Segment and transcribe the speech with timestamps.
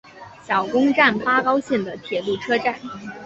[0.41, 2.73] 小宫站八高线的铁路车站。